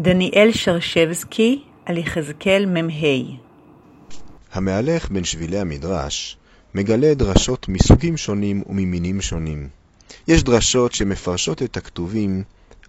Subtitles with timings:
[0.00, 3.02] דניאל שרשבסקי על יחזקאל מ"ה
[4.52, 6.36] המהלך בין שבילי המדרש
[6.74, 9.68] מגלה דרשות מסוגים שונים וממינים שונים.
[10.28, 12.42] יש דרשות שמפרשות את הכתובים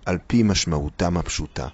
[0.06, 1.68] על פי משמעותם הפשוטה,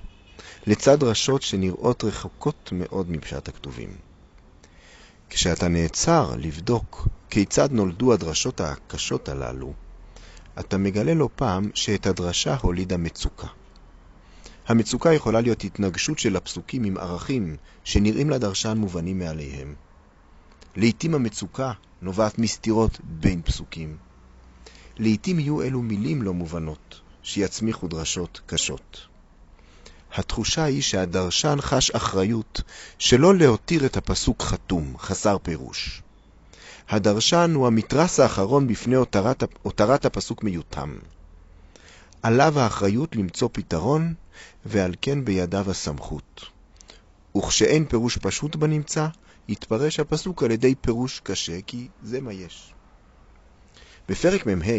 [0.67, 3.89] לצד דרשות שנראות רחוקות מאוד מפשט הכתובים.
[5.29, 9.73] כשאתה נעצר לבדוק כיצד נולדו הדרשות הקשות הללו,
[10.59, 13.47] אתה מגלה לא פעם שאת הדרשה הולידה מצוקה.
[14.67, 19.75] המצוקה יכולה להיות התנגשות של הפסוקים עם ערכים שנראים לדרשן מובנים מעליהם.
[20.75, 23.97] לעתים המצוקה נובעת מסתירות בין פסוקים.
[24.97, 29.07] לעתים יהיו אלו מילים לא מובנות, שיצמיחו דרשות קשות.
[30.13, 32.61] התחושה היא שהדרשן חש אחריות
[32.99, 36.01] שלא להותיר את הפסוק חתום, חסר פירוש.
[36.89, 38.95] הדרשן הוא המתרס האחרון בפני
[39.63, 40.95] הותרת, הפסוק מיותם.
[42.25, 44.13] עליו האחריות למצוא פתרון,
[44.65, 46.45] ועל כן בידיו הסמכות.
[47.37, 49.07] וכשאין פירוש פשוט בנמצא,
[49.47, 52.73] יתפרש הפסוק על ידי פירוש קשה, כי זה מה יש.
[54.09, 54.71] בפרק מ"ה,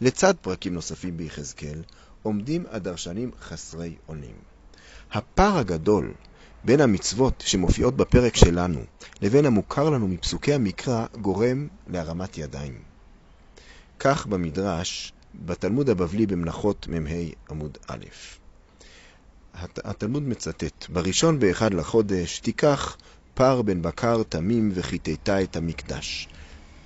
[0.00, 1.82] לצד פרקים נוספים ביחזקאל,
[2.22, 4.36] עומדים הדרשנים חסרי אונים.
[5.12, 6.14] הפער הגדול
[6.64, 8.80] בין המצוות שמופיעות בפרק שלנו
[9.22, 12.82] לבין המוכר לנו מפסוקי המקרא גורם להרמת ידיים.
[13.98, 15.13] כך במדרש,
[15.46, 17.10] בתלמוד הבבלי במלאכות מ"ה
[17.50, 18.04] עמוד א'.
[19.84, 22.96] התלמוד מצטט, בראשון באחד לחודש תיקח
[23.34, 26.28] פר בן בקר תמים וחיטטה את המקדש.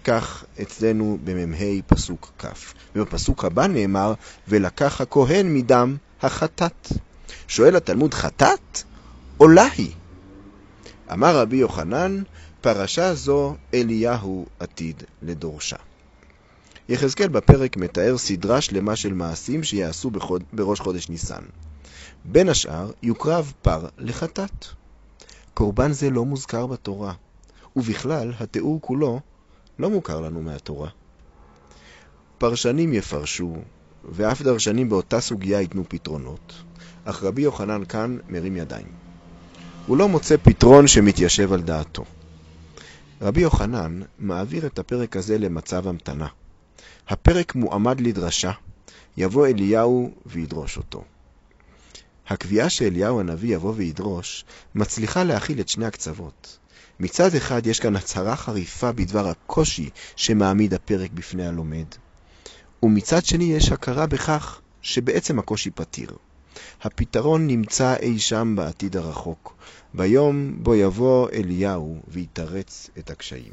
[0.04, 2.46] כך אצלנו במ"ה פסוק כ'.
[2.96, 4.14] ובפסוק הבא נאמר,
[4.48, 6.88] ולקח הכהן מדם החטאת.
[7.48, 8.82] שואל התלמוד, חטאת?
[9.36, 9.92] עולה היא.
[11.12, 12.22] אמר רבי יוחנן,
[12.60, 15.76] פרשה זו אליהו עתיד לדורשה.
[16.88, 20.42] יחזקאל בפרק מתאר סדרה שלמה של מעשים שיעשו בחוד...
[20.52, 21.42] בראש חודש ניסן.
[22.24, 24.64] בין השאר, יוקרב פר לחטאת.
[25.54, 27.12] קורבן זה לא מוזכר בתורה,
[27.76, 29.20] ובכלל, התיאור כולו
[29.78, 30.88] לא מוכר לנו מהתורה.
[32.38, 33.56] פרשנים יפרשו,
[34.04, 36.52] ואף דרשנים באותה סוגיה ייתנו פתרונות,
[37.04, 38.88] אך רבי יוחנן כאן מרים ידיים.
[39.86, 42.04] הוא לא מוצא פתרון שמתיישב על דעתו.
[43.20, 46.26] רבי יוחנן מעביר את הפרק הזה למצב המתנה.
[47.08, 48.52] הפרק מועמד לדרשה,
[49.16, 51.04] יבוא אליהו וידרוש אותו.
[52.28, 54.44] הקביעה שאליהו הנביא יבוא וידרוש,
[54.74, 56.58] מצליחה להכיל את שני הקצוות.
[57.00, 61.86] מצד אחד יש כאן הצהרה חריפה בדבר הקושי שמעמיד הפרק בפני הלומד,
[62.82, 66.16] ומצד שני יש הכרה בכך שבעצם הקושי פתיר.
[66.82, 69.54] הפתרון נמצא אי שם בעתיד הרחוק,
[69.94, 73.52] ביום בו יבוא אליהו ויתרץ את הקשיים.